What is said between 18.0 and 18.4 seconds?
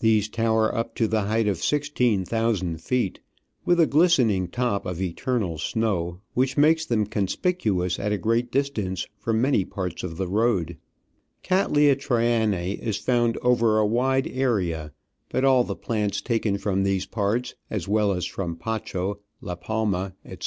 as